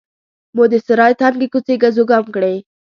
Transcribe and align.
مو 0.55 0.63
د 0.71 0.73
سرای 0.87 1.13
تنګې 1.21 1.47
کوڅې 1.53 1.75
ګزوګام 1.83 2.25
کړې. 2.35 2.55